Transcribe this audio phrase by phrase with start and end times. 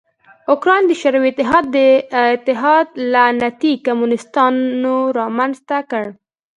[0.51, 1.29] اوکراین د شوروي
[2.35, 6.03] اتحاد لعنتي کمونستانو رامنځ ته کړ.